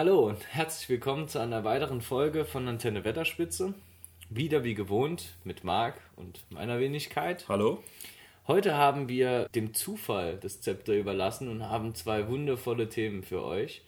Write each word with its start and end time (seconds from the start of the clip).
Hallo 0.00 0.28
und 0.28 0.38
herzlich 0.54 0.88
willkommen 0.88 1.28
zu 1.28 1.40
einer 1.40 1.62
weiteren 1.62 2.00
Folge 2.00 2.46
von 2.46 2.66
Antenne 2.66 3.04
Wetterspitze. 3.04 3.74
Wieder 4.30 4.64
wie 4.64 4.72
gewohnt 4.72 5.34
mit 5.44 5.62
Marc 5.62 6.00
und 6.16 6.42
meiner 6.48 6.80
Wenigkeit. 6.80 7.46
Hallo. 7.50 7.82
Heute 8.46 8.78
haben 8.78 9.10
wir 9.10 9.50
dem 9.54 9.74
Zufall 9.74 10.38
das 10.40 10.62
Zepter 10.62 10.94
überlassen 10.94 11.48
und 11.48 11.68
haben 11.68 11.94
zwei 11.94 12.28
wundervolle 12.28 12.88
Themen 12.88 13.22
für 13.22 13.44
euch. 13.44 13.82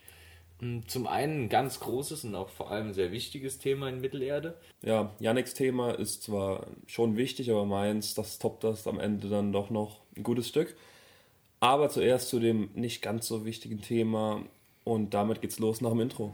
Zum 0.87 1.07
einen 1.07 1.45
ein 1.45 1.49
ganz 1.49 1.81
großes 1.81 2.25
und 2.25 2.35
auch 2.35 2.51
vor 2.51 2.71
allem 2.71 2.93
sehr 2.93 3.11
wichtiges 3.11 3.59
Thema 3.59 3.89
in 3.89 4.03
Mittelerde. 4.03 4.59
Ja, 4.83 5.15
Yannicks 5.19 5.55
Thema 5.55 5.93
ist 5.93 6.25
zwar 6.25 6.67
schon 6.87 7.17
wichtig, 7.17 7.51
aber 7.51 7.65
meins, 7.65 8.13
das 8.13 8.39
toppt 8.39 8.65
das 8.65 8.87
am 8.87 9.01
Ende 9.01 9.31
dann 9.31 9.51
doch 9.51 9.71
noch 9.71 10.03
ein 10.15 10.25
gutes 10.25 10.47
Stück. 10.47 10.77
Aber 11.61 11.89
zuerst 11.89 12.29
zu 12.29 12.39
dem 12.39 12.69
nicht 12.75 13.01
ganz 13.01 13.27
so 13.27 13.47
wichtigen 13.47 13.81
Thema 13.81 14.45
und 14.85 15.15
damit 15.15 15.41
geht's 15.41 15.59
los 15.59 15.81
nach 15.81 15.91
dem 15.91 16.01
Intro. 16.01 16.33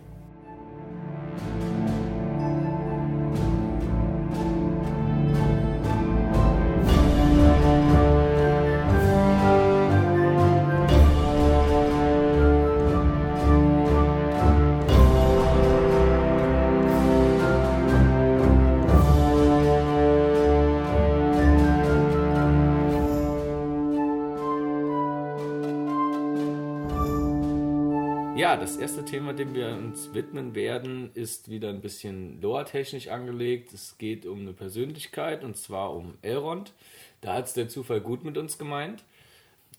Das 28.60 28.76
erste 28.76 29.04
Thema, 29.04 29.34
dem 29.34 29.54
wir 29.54 29.68
uns 29.68 30.14
widmen 30.14 30.54
werden, 30.54 31.12
ist 31.14 31.48
wieder 31.48 31.68
ein 31.68 31.80
bisschen 31.80 32.40
lore-technisch 32.40 33.08
angelegt. 33.08 33.72
Es 33.72 33.98
geht 33.98 34.26
um 34.26 34.40
eine 34.40 34.52
Persönlichkeit 34.52 35.44
und 35.44 35.56
zwar 35.56 35.94
um 35.94 36.18
Elrond. 36.22 36.72
Da 37.20 37.34
hat 37.34 37.46
es 37.46 37.54
der 37.54 37.68
Zufall 37.68 38.00
gut 38.00 38.24
mit 38.24 38.36
uns 38.36 38.58
gemeint. 38.58 39.04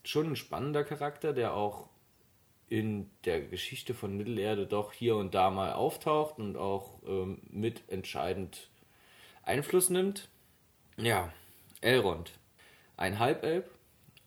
Schon 0.02 0.28
ein 0.28 0.36
spannender 0.36 0.82
Charakter, 0.82 1.32
der 1.34 1.54
auch 1.54 1.88
in 2.68 3.10
der 3.24 3.42
Geschichte 3.42 3.92
von 3.92 4.16
Mittelerde 4.16 4.66
doch 4.66 4.92
hier 4.92 5.16
und 5.16 5.34
da 5.34 5.50
mal 5.50 5.72
auftaucht 5.72 6.38
und 6.38 6.56
auch 6.56 7.02
ähm, 7.06 7.38
mit 7.50 7.82
entscheidend 7.88 8.70
Einfluss 9.42 9.90
nimmt. 9.90 10.28
Ja, 10.96 11.32
Elrond. 11.82 12.32
Ein 12.96 13.18
Halbelb, 13.18 13.68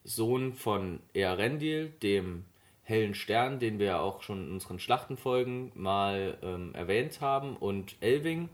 Sohn 0.04 0.54
von 0.54 1.00
Earendil, 1.14 1.90
dem 2.04 2.46
hellen 2.84 3.16
Stern, 3.16 3.60
den 3.60 3.80
wir 3.80 4.02
auch 4.02 4.22
schon 4.22 4.48
in 4.48 4.52
unseren 4.54 4.80
Schlachtenfolgen 4.80 5.72
mal 5.74 6.38
ähm, 6.42 6.76
erwähnt 6.76 7.22
haben, 7.22 7.56
und 7.56 7.96
Elving, 8.02 8.50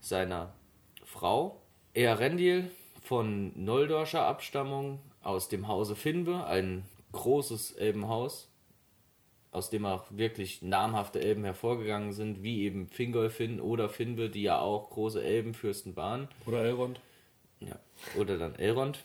seiner 0.00 0.52
Frau. 1.04 1.60
Earendil 1.94 2.70
von 3.02 3.52
Noldorscher 3.54 4.26
Abstammung 4.26 5.00
aus 5.22 5.48
dem 5.48 5.68
Hause 5.68 5.96
Finbe, 5.96 6.46
ein 6.46 6.84
großes 7.12 7.72
Elbenhaus, 7.72 8.48
aus 9.50 9.70
dem 9.70 9.86
auch 9.86 10.04
wirklich 10.10 10.60
namhafte 10.60 11.20
Elben 11.20 11.44
hervorgegangen 11.44 12.12
sind, 12.12 12.42
wie 12.42 12.62
eben 12.62 12.88
Fingolfin 12.88 13.60
oder 13.60 13.88
Finbe, 13.88 14.28
die 14.28 14.42
ja 14.42 14.58
auch 14.58 14.90
große 14.90 15.22
Elbenfürsten 15.22 15.96
waren. 15.96 16.28
Oder 16.44 16.64
Elrond. 16.64 17.00
Ja, 17.60 17.78
oder 18.18 18.36
dann 18.36 18.54
Elrond. 18.56 19.02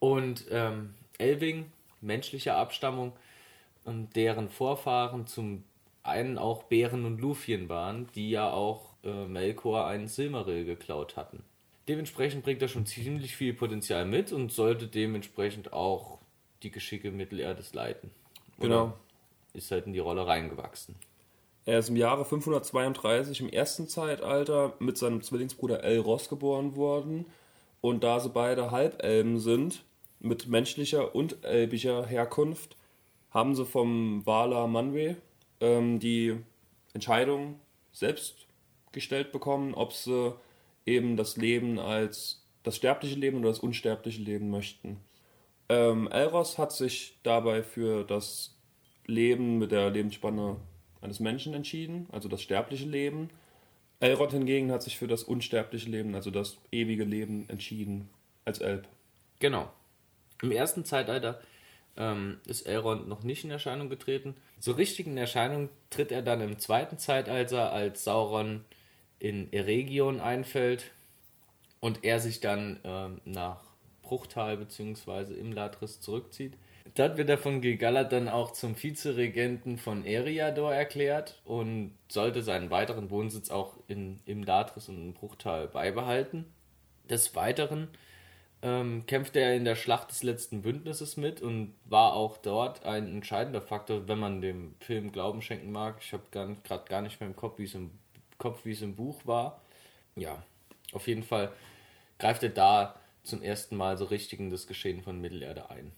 Und 0.00 0.46
ähm, 0.50 0.94
Elving, 1.18 1.70
menschlicher 2.00 2.56
Abstammung, 2.56 3.12
und 3.84 4.14
deren 4.16 4.48
Vorfahren 4.48 5.26
zum 5.26 5.64
einen 6.02 6.38
auch 6.38 6.64
Bären 6.64 7.04
und 7.04 7.20
Lufien 7.20 7.68
waren, 7.68 8.08
die 8.14 8.30
ja 8.30 8.50
auch 8.50 8.90
äh, 9.04 9.26
Melkor 9.26 9.86
einen 9.86 10.08
Silmaril 10.08 10.64
geklaut 10.64 11.16
hatten. 11.16 11.44
Dementsprechend 11.88 12.44
bringt 12.44 12.62
er 12.62 12.68
schon 12.68 12.86
ziemlich 12.86 13.36
viel 13.36 13.54
Potenzial 13.54 14.04
mit 14.04 14.32
und 14.32 14.52
sollte 14.52 14.86
dementsprechend 14.86 15.72
auch 15.72 16.18
die 16.62 16.70
Geschicke 16.70 17.10
Mittelerdes 17.10 17.74
leiten. 17.74 18.10
Oder 18.58 18.68
Genau. 18.68 18.92
Ist 19.54 19.70
halt 19.70 19.86
in 19.86 19.92
die 19.92 19.98
Rolle 19.98 20.26
reingewachsen. 20.26 20.94
Er 21.66 21.78
ist 21.78 21.90
im 21.90 21.96
Jahre 21.96 22.24
532 22.24 23.40
im 23.40 23.48
ersten 23.48 23.86
Zeitalter 23.86 24.72
mit 24.78 24.96
seinem 24.96 25.22
Zwillingsbruder 25.22 25.84
Elros 25.84 26.28
geboren 26.28 26.74
worden. 26.74 27.26
Und 27.80 28.02
da 28.02 28.18
sie 28.18 28.30
beide 28.30 28.70
Halbelben 28.70 29.38
sind, 29.38 29.84
mit 30.20 30.46
menschlicher 30.46 31.14
und 31.14 31.44
elbischer 31.44 32.06
Herkunft, 32.06 32.76
haben 33.32 33.54
sie 33.54 33.64
vom 33.64 34.24
Wala 34.26 34.66
Manwe 34.66 35.16
ähm, 35.60 35.98
die 35.98 36.36
Entscheidung 36.92 37.58
selbst 37.92 38.46
gestellt 38.92 39.32
bekommen, 39.32 39.74
ob 39.74 39.92
sie 39.92 40.34
eben 40.86 41.16
das 41.16 41.36
Leben 41.36 41.78
als 41.78 42.44
das 42.62 42.76
sterbliche 42.76 43.16
Leben 43.16 43.38
oder 43.38 43.48
das 43.48 43.58
unsterbliche 43.58 44.22
Leben 44.22 44.50
möchten. 44.50 44.98
Ähm, 45.68 46.08
Elros 46.10 46.58
hat 46.58 46.72
sich 46.72 47.18
dabei 47.22 47.62
für 47.62 48.04
das 48.04 48.54
Leben 49.06 49.58
mit 49.58 49.72
der 49.72 49.90
Lebensspanne 49.90 50.56
eines 51.00 51.18
Menschen 51.18 51.54
entschieden, 51.54 52.06
also 52.12 52.28
das 52.28 52.42
sterbliche 52.42 52.86
Leben. 52.86 53.30
Elrond 54.00 54.32
hingegen 54.32 54.72
hat 54.72 54.82
sich 54.82 54.98
für 54.98 55.06
das 55.06 55.22
unsterbliche 55.22 55.88
Leben, 55.88 56.14
also 56.14 56.30
das 56.30 56.58
ewige 56.70 57.04
Leben, 57.04 57.48
entschieden 57.48 58.10
als 58.44 58.58
Elb. 58.58 58.86
Genau. 59.38 59.70
Im 60.42 60.50
ersten 60.50 60.84
Zeitalter 60.84 61.40
ähm, 61.96 62.40
ist 62.46 62.62
Elrond 62.62 63.08
noch 63.08 63.22
nicht 63.22 63.44
in 63.44 63.50
Erscheinung 63.50 63.88
getreten. 63.88 64.34
So 64.58 64.72
richtig 64.72 65.06
in 65.06 65.16
Erscheinung 65.16 65.68
tritt 65.90 66.12
er 66.12 66.22
dann 66.22 66.40
im 66.40 66.58
zweiten 66.58 66.98
Zeitalter, 66.98 67.72
als 67.72 68.04
Sauron 68.04 68.64
in 69.18 69.52
Eregion 69.52 70.20
einfällt 70.20 70.90
und 71.80 72.04
er 72.04 72.20
sich 72.20 72.40
dann 72.40 72.80
ähm, 72.84 73.20
nach 73.24 73.62
Bruchtal 74.02 74.56
bzw. 74.56 75.34
Imladris 75.34 76.00
zurückzieht. 76.00 76.54
Dort 76.94 77.16
wird 77.16 77.30
er 77.30 77.38
von 77.38 77.60
Gilgalad 77.60 78.12
dann 78.12 78.28
auch 78.28 78.52
zum 78.52 78.80
Vizeregenten 78.80 79.78
von 79.78 80.04
Eriador 80.04 80.74
erklärt 80.74 81.40
und 81.44 81.96
sollte 82.08 82.42
seinen 82.42 82.70
weiteren 82.70 83.10
Wohnsitz 83.10 83.50
auch 83.50 83.76
in 83.86 84.20
Imladris 84.26 84.88
und 84.88 84.96
in 84.96 85.14
Bruchtal 85.14 85.68
beibehalten. 85.68 86.44
Des 87.08 87.34
Weiteren 87.34 87.88
ähm, 88.62 89.04
kämpfte 89.06 89.40
er 89.40 89.56
in 89.56 89.64
der 89.64 89.74
Schlacht 89.74 90.10
des 90.10 90.22
letzten 90.22 90.62
Bündnisses 90.62 91.16
mit 91.16 91.42
und 91.42 91.74
war 91.84 92.14
auch 92.14 92.38
dort 92.38 92.84
ein 92.84 93.08
entscheidender 93.08 93.60
Faktor, 93.60 94.06
wenn 94.06 94.20
man 94.20 94.40
dem 94.40 94.74
Film 94.78 95.10
Glauben 95.10 95.42
schenken 95.42 95.72
mag. 95.72 95.96
Ich 96.00 96.12
habe 96.12 96.22
gerade 96.30 96.84
gar 96.88 97.02
nicht 97.02 97.20
mehr 97.20 97.28
im 97.28 97.36
Kopf, 97.36 97.58
wie 97.58 97.64
es 97.64 97.74
im 97.74 97.90
Kopf, 98.38 98.64
wie 98.64 98.72
es 98.72 98.82
im 98.82 98.94
Buch 98.94 99.20
war. 99.24 99.60
Ja, 100.14 100.42
auf 100.92 101.08
jeden 101.08 101.24
Fall 101.24 101.52
greift 102.18 102.44
er 102.44 102.50
da 102.50 102.94
zum 103.24 103.42
ersten 103.42 103.76
Mal 103.76 103.96
so 103.98 104.04
richtig 104.04 104.38
in 104.38 104.50
das 104.50 104.68
Geschehen 104.68 105.02
von 105.02 105.20
Mittelerde 105.20 105.68
ein. 105.70 105.90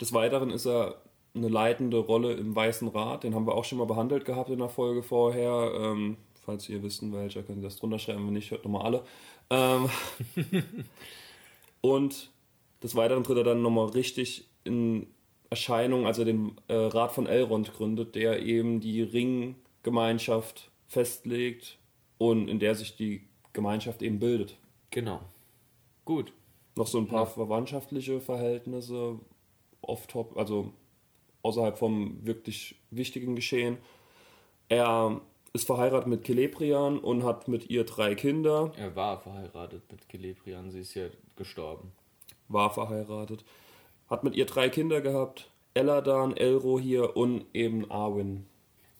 Des 0.00 0.12
Weiteren 0.14 0.50
ist 0.50 0.66
er 0.66 1.02
eine 1.34 1.48
leitende 1.48 1.98
Rolle 1.98 2.32
im 2.32 2.56
Weißen 2.56 2.88
Rat, 2.88 3.24
den 3.24 3.34
haben 3.34 3.46
wir 3.46 3.54
auch 3.54 3.64
schon 3.64 3.78
mal 3.78 3.86
behandelt 3.86 4.24
gehabt 4.24 4.50
in 4.50 4.58
der 4.58 4.68
Folge 4.68 5.02
vorher. 5.02 5.72
Ähm, 5.76 6.16
falls 6.44 6.68
ihr 6.68 6.82
wissen 6.82 7.12
welcher, 7.12 7.42
könnt 7.42 7.58
ihr 7.58 7.64
das 7.64 7.76
drunter 7.76 7.98
schreiben, 7.98 8.26
wenn 8.26 8.34
nicht, 8.34 8.50
hört 8.50 8.64
nochmal 8.64 8.86
alle. 8.86 9.04
Ähm, 9.50 9.90
und 11.84 12.30
des 12.82 12.94
Weiteren 12.94 13.24
tritt 13.24 13.36
er 13.36 13.44
dann 13.44 13.60
nochmal 13.60 13.88
richtig 13.90 14.48
in 14.64 15.06
Erscheinung, 15.50 16.06
als 16.06 16.18
er 16.18 16.24
den 16.24 16.56
äh, 16.68 16.74
Rat 16.74 17.12
von 17.12 17.26
Elrond 17.26 17.74
gründet, 17.74 18.14
der 18.14 18.40
eben 18.42 18.80
die 18.80 19.02
Ringgemeinschaft 19.02 20.70
festlegt 20.86 21.76
und 22.16 22.48
in 22.48 22.58
der 22.58 22.74
sich 22.74 22.96
die 22.96 23.28
Gemeinschaft 23.52 24.00
eben 24.00 24.18
bildet. 24.18 24.56
Genau. 24.92 25.20
Gut. 26.06 26.32
Noch 26.74 26.86
so 26.86 26.96
ein 26.96 27.06
paar 27.06 27.24
Ja. 27.24 27.26
verwandtschaftliche 27.26 28.18
Verhältnisse 28.18 29.20
off 29.82 30.06
top, 30.06 30.38
also 30.38 30.72
außerhalb 31.42 31.76
vom 31.76 32.24
wirklich 32.24 32.76
wichtigen 32.90 33.36
Geschehen. 33.36 33.76
Er 34.70 35.20
ist 35.54 35.66
verheiratet 35.66 36.08
mit 36.08 36.26
Celebrian 36.26 36.98
und 36.98 37.22
hat 37.22 37.46
mit 37.46 37.70
ihr 37.70 37.84
drei 37.84 38.16
Kinder, 38.16 38.72
Er 38.76 38.96
war 38.96 39.20
verheiratet 39.20 39.82
mit 39.90 40.00
Celebrian, 40.10 40.70
sie 40.70 40.80
ist 40.80 40.94
ja 40.94 41.04
gestorben. 41.36 41.92
war 42.48 42.70
verheiratet, 42.70 43.44
hat 44.10 44.24
mit 44.24 44.34
ihr 44.34 44.46
drei 44.46 44.68
Kinder 44.68 45.00
gehabt, 45.00 45.50
Eladan, 45.72 46.36
Elrohir 46.36 47.16
und 47.16 47.46
eben 47.54 47.90
Arwen. 47.90 48.46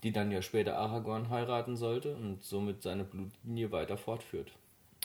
Die 0.05 0.13
dann 0.13 0.31
ja 0.31 0.43
später 0.43 0.77
Aragorn 0.77 1.29
heiraten 1.29 1.77
sollte 1.77 2.15
und 2.15 2.45
somit 2.45 2.83
seine 2.83 3.05
Blutlinie 3.05 3.73
weiter 3.73 3.97
fortführt. 3.97 4.53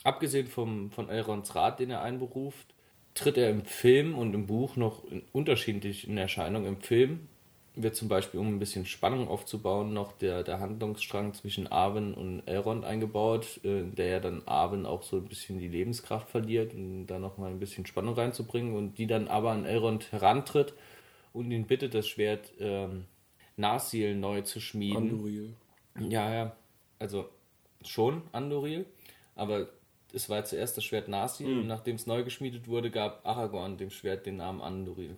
Abgesehen 0.04 0.48
vom, 0.48 0.92
von 0.92 1.10
Elrons 1.10 1.56
Rat, 1.56 1.80
den 1.80 1.90
er 1.90 2.02
einberuft, 2.02 2.76
tritt 3.16 3.38
er 3.38 3.50
im 3.50 3.66
Film 3.66 4.18
und 4.18 4.34
im 4.34 4.46
Buch 4.46 4.76
noch 4.76 5.04
in 5.06 5.24
unterschiedlich 5.32 6.08
in 6.08 6.18
Erscheinung. 6.18 6.66
Im 6.66 6.80
Film 6.82 7.28
wird 7.82 7.96
zum 7.96 8.08
Beispiel, 8.08 8.40
um 8.40 8.48
ein 8.48 8.60
bisschen 8.60 8.86
Spannung 8.86 9.28
aufzubauen, 9.28 9.94
noch 9.94 10.12
der, 10.14 10.44
der 10.44 10.60
Handlungsstrang 10.60 11.34
zwischen 11.34 11.68
Arwen 11.68 12.14
und 12.14 12.42
Elrond 12.48 12.86
eingebaut, 12.86 13.60
äh, 13.64 13.84
der 13.84 14.08
ja 14.08 14.20
dann 14.20 14.44
Arwen 14.46 14.86
auch 14.86 15.04
so 15.04 15.18
ein 15.18 15.26
bisschen 15.26 15.60
die 15.60 15.68
Lebenskraft 15.68 16.30
verliert, 16.30 16.74
um 16.74 17.08
da 17.08 17.20
nochmal 17.20 17.52
ein 17.52 17.60
bisschen 17.60 17.86
Spannung 17.86 18.16
reinzubringen 18.16 18.76
und 18.76 18.98
die 18.98 19.08
dann 19.08 19.28
aber 19.28 19.52
an 19.52 19.66
Elrond 19.66 20.12
herantritt 20.12 20.74
und 21.34 21.52
ihn 21.52 21.68
bittet, 21.68 21.94
das 21.94 22.08
Schwert 22.08 22.52
ähm, 22.60 23.06
Narsil 23.58 24.16
neu 24.16 24.42
zu 24.42 24.60
schmieden. 24.60 25.12
Anduril. 25.12 25.54
Ja, 26.00 26.34
ja. 26.34 26.56
Also 26.98 27.30
schon 27.84 28.24
Andoril, 28.32 28.86
aber 29.36 29.70
es 30.14 30.30
war 30.30 30.44
zuerst 30.44 30.76
das 30.76 30.84
Schwert 30.84 31.08
Narsil 31.08 31.60
und 31.60 31.68
nachdem 31.68 31.96
es 31.96 32.08
neu 32.08 32.24
geschmiedet 32.24 32.68
wurde, 32.68 32.90
gab 32.92 33.26
Aragorn 33.26 33.78
dem 33.78 33.90
Schwert 33.90 34.26
den 34.26 34.38
Namen 34.38 34.62
Andoril. 34.62 35.18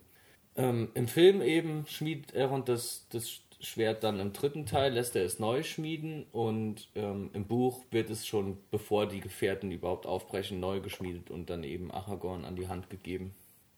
Ähm, 0.56 0.90
Im 0.94 1.08
Film 1.08 1.40
eben 1.40 1.86
schmiedet 1.86 2.34
Elrond 2.34 2.68
das, 2.68 3.06
das 3.10 3.40
Schwert 3.60 4.02
dann 4.02 4.18
im 4.18 4.32
dritten 4.32 4.66
Teil, 4.66 4.92
lässt 4.92 5.14
er 5.16 5.24
es 5.24 5.38
neu 5.38 5.62
schmieden 5.62 6.26
und 6.32 6.88
ähm, 6.94 7.30
im 7.32 7.46
Buch 7.46 7.84
wird 7.90 8.10
es 8.10 8.26
schon, 8.26 8.58
bevor 8.70 9.06
die 9.06 9.20
Gefährten 9.20 9.70
überhaupt 9.70 10.04
aufbrechen, 10.04 10.58
neu 10.60 10.80
geschmiedet 10.80 11.30
und 11.30 11.48
dann 11.48 11.62
eben 11.62 11.90
Aragorn 11.90 12.44
an 12.44 12.56
die 12.56 12.68
Hand 12.68 12.90
gegeben. 12.90 13.34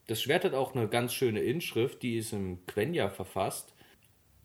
Das 0.07 0.21
Schwert 0.21 0.45
hat 0.45 0.55
auch 0.55 0.75
eine 0.75 0.89
ganz 0.89 1.13
schöne 1.13 1.41
Inschrift, 1.41 2.03
die 2.03 2.17
ist 2.17 2.33
im 2.33 2.65
Quenya 2.67 3.11
verfasst 3.11 3.75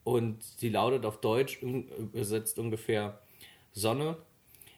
und 0.04 0.44
sie 0.44 0.70
lautet 0.70 1.06
auf 1.06 1.22
Deutsch 1.22 1.62
übersetzt 1.62 2.60
ungefähr 2.60 3.22
Sonne, 3.72 4.18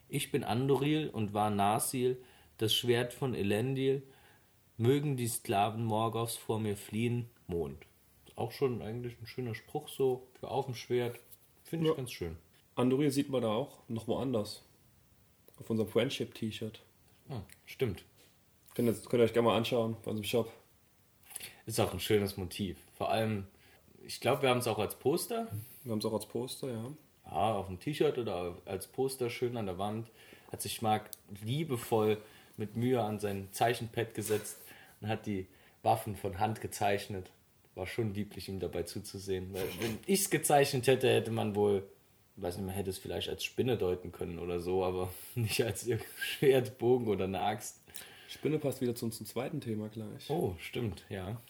ich 0.09 0.31
bin 0.31 0.43
Andoril 0.43 1.09
und 1.09 1.33
war 1.33 1.49
Narsil, 1.49 2.21
das 2.57 2.75
Schwert 2.75 3.13
von 3.13 3.33
Elendil, 3.33 4.03
mögen 4.77 5.15
die 5.15 5.27
Sklaven 5.27 5.85
Morgoths 5.85 6.35
vor 6.35 6.59
mir 6.59 6.75
fliehen, 6.75 7.29
Mond. 7.51 7.77
Auch 8.35 8.51
schon 8.51 8.81
eigentlich 8.81 9.15
ein 9.21 9.27
schöner 9.27 9.53
Spruch 9.53 9.87
so 9.89 10.27
für 10.39 10.49
auf 10.49 10.65
dem 10.65 10.73
Schwert. 10.75 11.19
Finde 11.63 11.85
ich 11.85 11.91
Ja. 11.91 11.97
ganz 11.97 12.11
schön. 12.11 12.37
Andoril 12.75 13.11
sieht 13.11 13.29
man 13.29 13.41
da 13.43 13.49
auch 13.49 13.77
noch 13.87 14.07
woanders. 14.07 14.63
Auf 15.59 15.69
unserem 15.69 15.89
Friendship-T-Shirt. 15.89 16.81
Ah, 17.29 17.41
stimmt. 17.65 18.03
Könnt 18.73 18.87
ihr, 18.87 18.93
könnt 18.93 19.21
ihr 19.21 19.25
euch 19.25 19.33
gerne 19.33 19.47
mal 19.49 19.57
anschauen 19.57 19.95
bei 20.03 20.09
unserem 20.11 20.23
Shop. 20.23 20.51
Ist 21.65 21.79
auch 21.79 21.93
ein 21.93 21.99
schönes 21.99 22.37
Motiv. 22.37 22.77
Vor 22.97 23.11
allem, 23.11 23.45
ich 24.05 24.19
glaube, 24.19 24.41
wir 24.43 24.49
haben 24.49 24.57
es 24.59 24.67
auch 24.67 24.79
als 24.79 24.95
Poster. 24.95 25.47
Wir 25.83 25.91
haben 25.91 25.99
es 25.99 26.05
auch 26.05 26.13
als 26.13 26.25
Poster, 26.25 26.71
ja. 26.71 26.91
Ja, 27.25 27.53
auf 27.55 27.67
dem 27.67 27.79
T-Shirt 27.79 28.17
oder 28.17 28.57
als 28.65 28.87
Poster 28.87 29.29
schön 29.29 29.55
an 29.57 29.67
der 29.67 29.77
Wand. 29.77 30.09
Hat 30.51 30.61
sich 30.61 30.81
Marc 30.81 31.09
liebevoll 31.43 32.17
mit 32.57 32.75
Mühe 32.75 33.01
an 33.01 33.19
sein 33.19 33.47
Zeichenpad 33.51 34.13
gesetzt 34.15 34.57
und 34.99 35.07
hat 35.09 35.25
die 35.25 35.47
Waffen 35.83 36.15
von 36.15 36.39
Hand 36.39 36.61
gezeichnet. 36.61 37.29
War 37.75 37.87
schon 37.87 38.13
lieblich, 38.13 38.49
ihm 38.49 38.59
dabei 38.59 38.83
zuzusehen. 38.83 39.53
Weil 39.53 39.67
wenn 39.79 39.97
ich 40.05 40.21
es 40.21 40.29
gezeichnet 40.29 40.87
hätte, 40.87 41.09
hätte 41.09 41.31
man 41.31 41.55
wohl, 41.55 41.87
weiß 42.35 42.57
nicht, 42.57 42.65
man 42.65 42.75
hätte 42.75 42.89
es 42.89 42.97
vielleicht 42.97 43.29
als 43.29 43.43
Spinne 43.43 43.77
deuten 43.77 44.11
können 44.11 44.39
oder 44.39 44.59
so, 44.59 44.83
aber 44.83 45.13
nicht 45.35 45.63
als 45.63 45.85
irgendein 45.85 46.11
Schwert, 46.21 46.77
Bogen 46.77 47.07
oder 47.07 47.25
eine 47.25 47.41
Axt. 47.41 47.81
Spinne 48.27 48.59
passt 48.59 48.81
wieder 48.81 48.95
zu 48.95 49.05
unserem 49.05 49.25
zweiten 49.25 49.61
Thema 49.61 49.89
gleich. 49.89 50.29
Oh, 50.29 50.55
stimmt, 50.59 51.05
ja. 51.09 51.41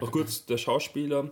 Noch 0.00 0.10
kurz, 0.10 0.46
der 0.46 0.56
Schauspieler 0.56 1.30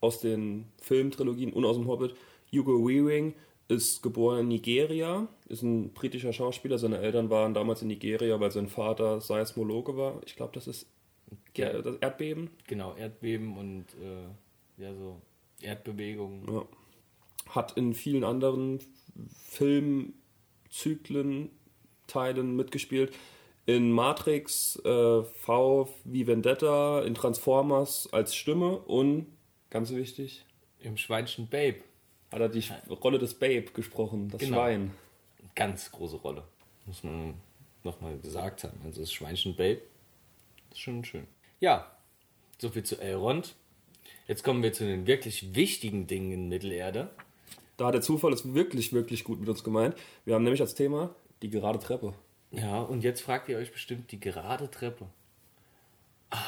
aus 0.00 0.20
den 0.20 0.66
Filmtrilogien 0.80 1.52
und 1.52 1.64
aus 1.64 1.76
dem 1.76 1.86
Hobbit, 1.86 2.14
Hugo 2.52 2.86
Weaving, 2.86 3.34
ist 3.70 4.02
geboren 4.02 4.40
in 4.40 4.48
Nigeria, 4.48 5.28
ist 5.48 5.62
ein 5.62 5.92
britischer 5.92 6.32
Schauspieler. 6.32 6.78
Seine 6.78 6.98
Eltern 6.98 7.30
waren 7.30 7.54
damals 7.54 7.82
in 7.82 7.88
Nigeria, 7.88 8.40
weil 8.40 8.50
sein 8.50 8.66
Vater 8.66 9.20
Seismologe 9.20 9.96
war. 9.96 10.20
Ich 10.26 10.34
glaube, 10.34 10.52
das 10.54 10.66
ist 10.66 10.86
Ge- 11.54 11.82
das 11.82 11.96
Erdbeben. 11.96 12.50
Genau, 12.66 12.94
Erdbeben 12.94 13.56
und 13.56 13.86
äh, 14.02 14.82
ja, 14.82 14.94
so 14.94 15.20
Erdbewegungen. 15.60 16.46
Ja. 16.52 16.64
Hat 17.48 17.76
in 17.76 17.94
vielen 17.94 18.22
anderen 18.24 18.80
Filmzyklen, 20.70 21.50
Teilen 22.06 22.56
mitgespielt. 22.56 23.12
In 23.66 23.92
Matrix, 23.92 24.76
äh, 24.84 25.22
V 25.22 25.88
wie 26.04 26.26
Vendetta, 26.26 27.02
in 27.02 27.14
Transformers 27.14 28.08
als 28.12 28.34
Stimme 28.34 28.78
und, 28.78 29.26
ganz 29.70 29.90
wichtig, 29.92 30.44
Im 30.80 30.96
Schweinchen 30.96 31.46
Babe. 31.48 31.76
hat 32.32 32.40
er 32.40 32.48
die 32.48 32.64
Rolle 32.88 33.18
des 33.18 33.34
Babe 33.34 33.66
gesprochen, 33.72 34.28
das 34.30 34.40
Genau. 34.40 34.56
Schwein. 34.56 34.92
ganz 35.54 35.90
große 35.92 36.16
Rolle. 36.16 36.42
Muss 36.86 37.04
man 37.04 37.34
nochmal 37.84 38.16
gesagt 38.18 38.64
haben. 38.64 38.80
Also 38.84 39.00
das 39.02 39.12
Schweinchen 39.12 39.54
Babe 39.54 39.82
ist 40.70 40.80
schon 40.80 41.04
schön. 41.04 41.26
Ja, 41.60 41.90
soviel 42.58 42.84
zu 42.84 42.98
Elrond. 42.98 43.54
Jetzt 44.26 44.44
kommen 44.44 44.62
wir 44.62 44.72
zu 44.72 44.84
den 44.84 45.06
wirklich 45.06 45.54
wichtigen 45.54 46.06
Dingen 46.06 46.32
in 46.32 46.48
Mittelerde. 46.48 47.10
Da 47.76 47.86
hat 47.86 47.94
der 47.94 48.00
Zufall 48.00 48.32
ist 48.32 48.54
wirklich, 48.54 48.94
wirklich 48.94 49.24
gut 49.24 49.40
mit 49.40 49.48
uns 49.48 49.62
gemeint. 49.62 49.94
Wir 50.24 50.34
haben 50.34 50.42
nämlich 50.42 50.62
als 50.62 50.74
Thema 50.74 51.14
die 51.42 51.50
gerade 51.50 51.78
Treppe. 51.78 52.14
Ja, 52.50 52.80
und 52.80 53.04
jetzt 53.04 53.20
fragt 53.20 53.48
ihr 53.50 53.58
euch 53.58 53.72
bestimmt 53.72 54.10
die 54.10 54.20
gerade 54.20 54.70
Treppe. 54.70 55.06
Ah, 56.30 56.38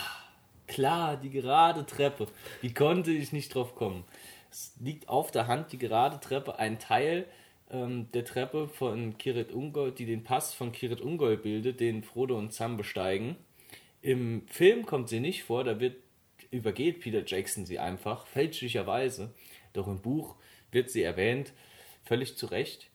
klar, 0.67 1.17
die 1.19 1.31
gerade 1.31 1.85
Treppe. 1.85 2.27
Wie 2.63 2.73
konnte 2.73 3.11
ich 3.11 3.33
nicht 3.33 3.55
drauf 3.55 3.75
kommen? 3.75 4.05
Es 4.51 4.73
liegt 4.81 5.11
auf 5.11 5.31
der 5.31 5.47
Hand, 5.47 5.73
die 5.73 5.79
gerade 5.79 6.21
Treppe, 6.21 6.59
ein 6.59 6.79
Teil 6.79 7.27
ähm, 7.71 8.09
der 8.13 8.25
Treppe 8.25 8.69
von 8.69 9.19
Kirit 9.19 9.53
Ungol, 9.53 9.93
die 9.93 10.07
den 10.07 10.25
Pass 10.25 10.55
von 10.55 10.73
Kirit 10.73 11.03
Ungol 11.03 11.37
bildet, 11.37 11.81
den 11.81 12.03
Frodo 12.03 12.37
und 12.37 12.53
Sam 12.53 12.77
besteigen. 12.77 13.37
Im 14.03 14.47
Film 14.49 14.85
kommt 14.85 15.09
sie 15.09 15.21
nicht 15.21 15.45
vor, 15.45 15.65
da 15.65 15.81
wird 15.81 15.97
übergeht 16.51 17.01
Peter 17.01 17.23
Jackson 17.25 17.67
sie 17.67 17.79
einfach, 17.79 18.27
fälschlicherweise. 18.27 19.33
Doch 19.73 19.89
im 19.89 20.01
Buch 20.01 20.37
wird 20.71 20.91
sie 20.91 21.03
erwähnt, 21.03 21.53
völlig 22.05 22.37
zu 22.37 22.47
Recht. 22.47 22.91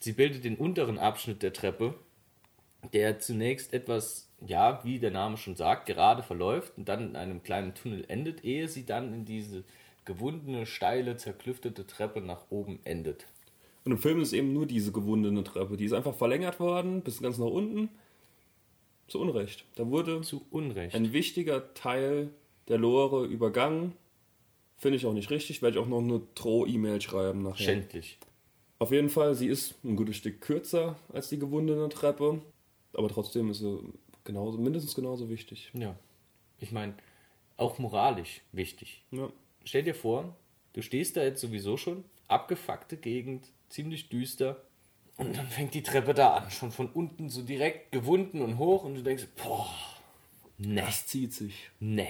Sie 0.00 0.12
bildet 0.12 0.44
den 0.44 0.56
unteren 0.56 0.98
Abschnitt 0.98 1.42
der 1.42 1.52
Treppe, 1.52 1.94
der 2.92 3.18
zunächst 3.18 3.72
etwas, 3.72 4.30
ja, 4.46 4.82
wie 4.84 4.98
der 4.98 5.10
Name 5.10 5.36
schon 5.36 5.56
sagt, 5.56 5.86
gerade 5.86 6.22
verläuft 6.22 6.72
und 6.76 6.88
dann 6.88 7.10
in 7.10 7.16
einem 7.16 7.42
kleinen 7.42 7.74
Tunnel 7.74 8.04
endet, 8.08 8.44
ehe 8.44 8.68
sie 8.68 8.86
dann 8.86 9.12
in 9.12 9.24
diese 9.24 9.64
gewundene, 10.04 10.64
steile, 10.66 11.16
zerklüftete 11.16 11.86
Treppe 11.86 12.20
nach 12.20 12.50
oben 12.50 12.80
endet. 12.84 13.26
Und 13.84 13.92
im 13.92 13.98
Film 13.98 14.20
ist 14.20 14.32
eben 14.32 14.52
nur 14.52 14.66
diese 14.66 14.92
gewundene 14.92 15.44
Treppe. 15.44 15.76
Die 15.76 15.84
ist 15.84 15.92
einfach 15.92 16.14
verlängert 16.14 16.60
worden, 16.60 17.02
bis 17.02 17.20
ganz 17.20 17.38
nach 17.38 17.46
unten. 17.46 17.90
Zu 19.08 19.20
Unrecht. 19.20 19.64
Da 19.74 19.88
wurde 19.88 20.20
Zu 20.20 20.46
Unrecht. 20.50 20.94
ein 20.94 21.12
wichtiger 21.12 21.74
Teil 21.74 22.30
der 22.68 22.78
Lore 22.78 23.24
übergangen. 23.26 23.94
Finde 24.76 24.96
ich 24.96 25.06
auch 25.06 25.14
nicht 25.14 25.30
richtig. 25.30 25.62
Werde 25.62 25.78
ich 25.78 25.82
auch 25.82 25.88
noch 25.88 25.98
eine 26.00 26.20
Droh-E-Mail 26.34 27.00
schreiben 27.00 27.42
nachher. 27.42 27.64
Schändlich. 27.64 28.18
Auf 28.78 28.92
jeden 28.92 29.08
Fall, 29.08 29.34
sie 29.34 29.48
ist 29.48 29.74
ein 29.82 29.96
gutes 29.96 30.16
Stück 30.16 30.40
kürzer 30.40 30.96
als 31.12 31.28
die 31.28 31.38
gewundene 31.38 31.88
Treppe. 31.88 32.40
Aber 32.92 33.08
trotzdem 33.08 33.50
ist 33.50 33.58
sie 33.58 33.80
genauso, 34.24 34.58
mindestens 34.58 34.94
genauso 34.94 35.28
wichtig. 35.28 35.72
Ja. 35.74 35.96
Ich 36.60 36.70
meine, 36.70 36.94
auch 37.56 37.78
moralisch 37.78 38.42
wichtig. 38.52 39.02
Ja. 39.10 39.30
Stell 39.64 39.82
dir 39.82 39.94
vor, 39.94 40.36
du 40.74 40.82
stehst 40.82 41.16
da 41.16 41.22
jetzt 41.22 41.40
sowieso 41.40 41.76
schon, 41.76 42.04
abgefuckte 42.28 42.96
Gegend, 42.96 43.48
ziemlich 43.68 44.08
düster. 44.10 44.62
Und 45.18 45.36
dann 45.36 45.46
fängt 45.48 45.74
die 45.74 45.82
Treppe 45.82 46.14
da 46.14 46.34
an, 46.36 46.50
schon 46.50 46.70
von 46.72 46.88
unten 46.88 47.28
so 47.28 47.42
direkt 47.42 47.92
gewunden 47.92 48.40
und 48.40 48.56
hoch 48.58 48.84
und 48.84 48.94
du 48.94 49.02
denkst, 49.02 49.26
boah, 49.42 49.68
ne, 50.58 50.82
Das 50.86 51.06
zieht 51.06 51.34
sich. 51.34 51.70
ne. 51.80 52.06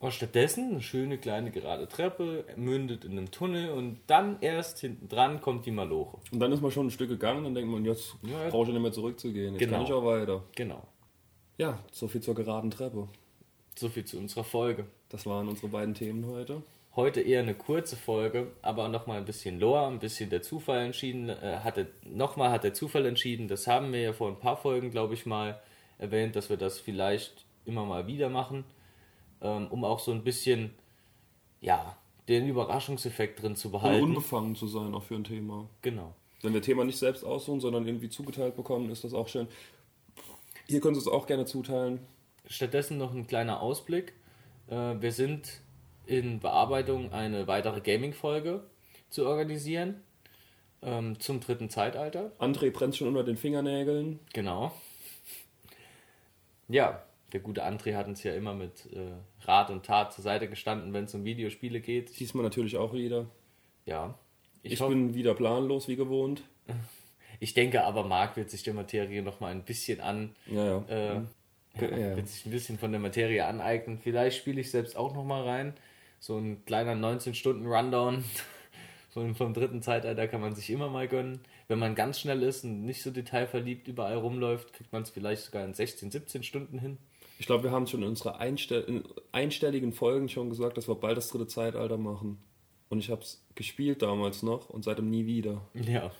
Und 0.00 0.14
stattdessen 0.14 0.70
eine 0.70 0.80
schöne 0.80 1.18
kleine 1.18 1.50
gerade 1.50 1.86
Treppe, 1.86 2.44
mündet 2.56 3.04
in 3.04 3.12
einem 3.12 3.30
Tunnel 3.30 3.70
und 3.70 3.98
dann 4.06 4.38
erst 4.40 4.78
hinten 4.78 5.08
dran 5.08 5.42
kommt 5.42 5.66
die 5.66 5.70
Maloche. 5.72 6.16
Und 6.30 6.40
dann 6.40 6.52
ist 6.52 6.62
man 6.62 6.70
schon 6.70 6.86
ein 6.86 6.90
Stück 6.90 7.10
gegangen, 7.10 7.44
dann 7.44 7.54
denkt 7.54 7.70
man, 7.70 7.84
jetzt 7.84 8.14
Ja, 8.22 8.48
brauche 8.48 8.68
ich 8.68 8.72
nicht 8.72 8.80
mehr 8.82 8.92
zurückzugehen. 8.92 9.54
Jetzt 9.54 9.60
Genau. 9.60 9.76
kann 9.76 9.84
ich 9.86 9.92
auch 9.92 10.04
weiter. 10.04 10.42
Genau. 10.56 10.82
Ja, 11.58 11.78
so 11.92 12.08
viel 12.08 12.22
zur 12.22 12.34
geraden 12.34 12.70
Treppe. 12.70 13.08
So 13.78 13.90
viel 13.90 14.06
zu 14.06 14.16
unserer 14.18 14.44
Folge. 14.44 14.86
Das 15.10 15.26
waren 15.26 15.48
unsere 15.48 15.68
beiden 15.68 15.92
Themen 15.94 16.24
heute. 16.26 16.62
Heute 16.96 17.20
eher 17.20 17.40
eine 17.40 17.54
kurze 17.54 17.96
Folge, 17.96 18.50
aber 18.62 18.88
nochmal 18.88 19.18
ein 19.18 19.24
bisschen 19.24 19.60
Lore, 19.60 19.86
ein 19.86 20.00
bisschen 20.00 20.28
der 20.28 20.42
Zufall 20.42 20.80
entschieden. 20.80 21.28
Äh, 21.28 21.60
hatte, 21.62 21.86
nochmal 22.04 22.50
hat 22.50 22.64
der 22.64 22.74
Zufall 22.74 23.06
entschieden, 23.06 23.46
das 23.46 23.68
haben 23.68 23.92
wir 23.92 24.00
ja 24.00 24.12
vor 24.12 24.28
ein 24.28 24.40
paar 24.40 24.56
Folgen, 24.56 24.90
glaube 24.90 25.14
ich, 25.14 25.24
mal 25.24 25.60
erwähnt, 25.98 26.34
dass 26.34 26.50
wir 26.50 26.56
das 26.56 26.80
vielleicht 26.80 27.44
immer 27.64 27.84
mal 27.84 28.08
wieder 28.08 28.28
machen, 28.28 28.64
ähm, 29.40 29.68
um 29.70 29.84
auch 29.84 30.00
so 30.00 30.10
ein 30.10 30.24
bisschen, 30.24 30.74
ja, 31.60 31.96
den 32.28 32.48
Überraschungseffekt 32.48 33.40
drin 33.40 33.54
zu 33.54 33.68
Und 33.68 33.72
behalten. 33.72 34.04
unbefangen 34.04 34.56
zu 34.56 34.66
sein 34.66 34.92
auch 34.92 35.04
für 35.04 35.14
ein 35.14 35.24
Thema. 35.24 35.68
Genau. 35.82 36.14
Wenn 36.42 36.54
wir 36.54 36.62
Thema 36.62 36.84
nicht 36.84 36.98
selbst 36.98 37.22
aussuchen, 37.24 37.60
sondern 37.60 37.86
irgendwie 37.86 38.08
zugeteilt 38.08 38.56
bekommen, 38.56 38.90
ist 38.90 39.04
das 39.04 39.14
auch 39.14 39.28
schön. 39.28 39.46
Ihr 40.66 40.80
könnt 40.80 40.96
es 40.96 41.06
auch 41.06 41.26
gerne 41.26 41.44
zuteilen. 41.44 42.00
Stattdessen 42.46 42.98
noch 42.98 43.12
ein 43.14 43.26
kleiner 43.28 43.60
Ausblick. 43.60 44.14
Äh, 44.68 45.00
wir 45.00 45.12
sind 45.12 45.60
in 46.10 46.40
Bearbeitung, 46.40 47.12
eine 47.12 47.46
weitere 47.46 47.80
Gaming-Folge 47.80 48.64
zu 49.10 49.26
organisieren 49.26 50.02
ähm, 50.82 51.20
zum 51.20 51.40
dritten 51.40 51.70
Zeitalter. 51.70 52.32
André 52.40 52.72
brennt 52.72 52.96
schon 52.96 53.06
unter 53.08 53.22
den 53.22 53.36
Fingernägeln. 53.36 54.18
Genau. 54.32 54.72
Ja, 56.68 57.02
der 57.32 57.40
gute 57.40 57.64
André 57.64 57.94
hat 57.94 58.08
uns 58.08 58.22
ja 58.24 58.34
immer 58.34 58.54
mit 58.54 58.86
äh, 58.92 59.46
Rat 59.46 59.70
und 59.70 59.86
Tat 59.86 60.12
zur 60.12 60.24
Seite 60.24 60.48
gestanden, 60.48 60.92
wenn 60.92 61.04
es 61.04 61.14
um 61.14 61.24
Videospiele 61.24 61.80
geht. 61.80 62.18
Diesmal 62.18 62.42
natürlich 62.42 62.76
auch 62.76 62.92
wieder. 62.92 63.26
Ja. 63.86 64.14
Ich, 64.62 64.72
Ich, 64.72 64.80
bin 64.80 65.14
wieder 65.14 65.34
planlos 65.34 65.86
wie 65.86 65.96
gewohnt. 65.96 66.42
ich 67.40 67.54
denke 67.54 67.84
aber, 67.84 68.04
Marc 68.04 68.36
wird 68.36 68.50
sich 68.50 68.64
der 68.64 68.74
Materie 68.74 69.22
noch 69.22 69.38
mal 69.38 69.52
ein 69.52 69.62
bisschen 69.62 70.00
an, 70.00 70.34
Ja, 70.46 70.64
ja. 70.64 70.84
äh, 70.88 71.14
ja, 71.14 71.98
Ja. 71.98 72.16
wird 72.16 72.26
sich 72.26 72.46
ein 72.46 72.50
bisschen 72.50 72.78
von 72.78 72.90
der 72.90 73.00
Materie 73.00 73.44
aneignen. 73.46 73.98
Vielleicht 74.02 74.38
spiele 74.38 74.60
ich 74.60 74.70
selbst 74.72 74.96
auch 74.96 75.14
noch 75.14 75.24
mal 75.24 75.44
rein. 75.44 75.74
So 76.20 76.36
ein 76.36 76.64
kleiner 76.66 76.92
19-Stunden-Rundown 76.94 78.24
Von, 79.08 79.34
vom 79.34 79.54
dritten 79.54 79.82
Zeitalter 79.82 80.28
kann 80.28 80.40
man 80.42 80.54
sich 80.54 80.70
immer 80.70 80.88
mal 80.88 81.08
gönnen. 81.08 81.40
Wenn 81.66 81.78
man 81.78 81.94
ganz 81.94 82.20
schnell 82.20 82.42
ist 82.42 82.62
und 82.62 82.84
nicht 82.84 83.02
so 83.02 83.10
detailverliebt 83.10 83.88
überall 83.88 84.16
rumläuft, 84.16 84.72
kriegt 84.72 84.92
man 84.92 85.02
es 85.02 85.10
vielleicht 85.10 85.42
sogar 85.42 85.64
in 85.64 85.72
16, 85.74 86.10
17 86.10 86.42
Stunden 86.42 86.78
hin. 86.78 86.98
Ich 87.38 87.46
glaube, 87.46 87.64
wir 87.64 87.70
haben 87.70 87.86
schon 87.86 88.02
in 88.02 88.08
unseren 88.08 88.34
einstell 88.34 88.82
in 88.82 89.02
einstelligen 89.32 89.92
Folgen 89.92 90.28
schon 90.28 90.50
gesagt, 90.50 90.76
dass 90.76 90.88
wir 90.88 90.94
bald 90.94 91.16
das 91.16 91.30
dritte 91.30 91.46
Zeitalter 91.46 91.96
machen. 91.96 92.38
Und 92.90 92.98
ich 92.98 93.08
habe 93.08 93.22
es 93.22 93.42
gespielt 93.54 94.02
damals 94.02 94.42
noch 94.42 94.68
und 94.68 94.84
seitdem 94.84 95.08
nie 95.08 95.24
wieder. 95.24 95.62
Ja, 95.74 96.10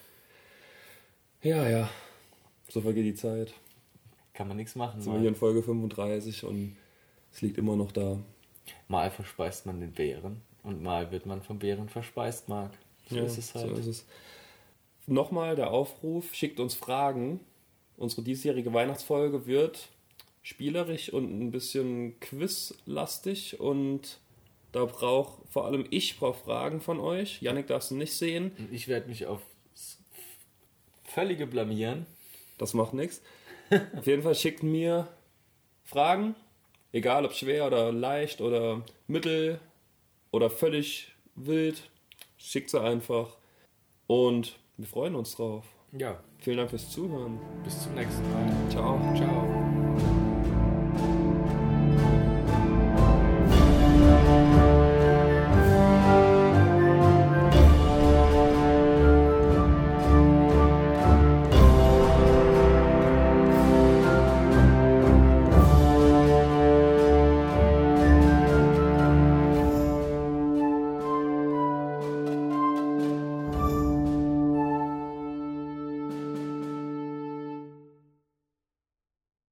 Ja, 1.43 1.69
ja. 1.69 1.91
So 2.69 2.81
vergeht 2.81 3.05
die 3.05 3.15
Zeit. 3.15 3.53
kann 4.33 4.49
man 4.49 4.57
nichts 4.57 4.77
machen. 4.77 5.03
Sind 5.03 5.13
wir 5.13 5.21
hier 5.21 5.29
in 5.29 5.35
Folge 5.35 5.63
35 5.63 6.45
und 6.45 6.77
es 7.33 7.43
liegt 7.43 7.59
immer 7.59 7.77
noch 7.77 7.93
da. 7.93 8.19
Mal 8.89 9.11
verspeist 9.11 9.67
man 9.67 9.81
den 9.81 9.93
Bären 9.93 10.43
und 10.63 10.83
mal 10.83 11.11
wird 11.11 11.27
man 11.27 11.43
vom 11.43 11.59
Bären 11.59 11.89
verspeist, 11.89 12.49
Marc. 12.49 12.73
So 13.09 13.17
ja, 13.17 13.25
ist 13.25 13.39
es 13.39 13.55
halt. 13.55 13.69
So 13.69 13.75
ist 13.75 13.87
es. 13.87 14.07
Nochmal 15.07 15.57
der 15.57 15.71
Aufruf, 15.71 16.35
schickt 16.35 16.61
uns 16.61 16.75
Fragen. 16.75 17.41
Unsere 17.97 18.23
diesjährige 18.23 18.73
Weihnachtsfolge 18.73 19.47
wird 19.47 19.89
spielerisch 20.43 21.13
und 21.13 21.25
ein 21.39 21.51
bisschen 21.51 22.19
quizlastig 22.21 23.61
und 23.61 24.19
da 24.73 24.85
braucht 24.85 25.41
vor 25.51 25.67
allem 25.67 25.85
ich 25.91 26.19
brauche 26.19 26.39
Fragen 26.39 26.81
von 26.81 27.01
euch. 27.01 27.43
Yannick 27.43 27.67
darfst 27.67 27.91
du 27.91 27.97
nicht 27.97 28.15
sehen, 28.15 28.53
Und 28.59 28.73
ich 28.73 28.89
werde 28.89 29.09
mich 29.09 29.27
auf 29.27 29.41
völlige 31.05 31.47
blamieren. 31.47 32.07
das 32.59 32.73
macht 32.73 32.95
nichts. 32.95 33.21
Auf 33.97 34.07
jeden 34.07 34.23
Fall 34.23 34.35
schickt 34.35 34.63
mir 34.63 35.09
Fragen, 35.85 36.35
egal 36.93 37.25
ob 37.25 37.33
schwer 37.33 37.67
oder 37.67 37.93
leicht 37.93 38.41
oder 38.41 38.83
mittel 39.07 39.61
oder 40.31 40.51
völlig 40.51 41.13
wild, 41.35 41.91
schickt 42.37 42.71
sie 42.71 42.81
einfach 42.81 43.37
und 44.07 44.59
wir 44.77 44.87
freuen 44.87 45.15
uns 45.15 45.37
drauf. 45.37 45.65
Ja, 45.93 46.21
Vielen 46.39 46.57
Dank 46.57 46.71
fürs 46.71 46.89
Zuhören. 46.91 47.39
bis 47.65 47.83
zum 47.83 47.95
nächsten 47.95 48.23
Mal. 48.33 48.71
Ciao. 48.71 48.99
Ciao. 49.15 49.70